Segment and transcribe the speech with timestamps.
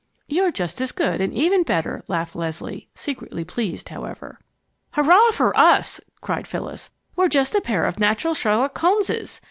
[0.27, 4.39] "You're just as good and even better!" laughed Leslie, secretly pleased, however.
[4.93, 6.89] "Hurrah for us!" cried Phyllis.
[7.15, 9.39] "We're just a pair of natural Sherlock Holmeses!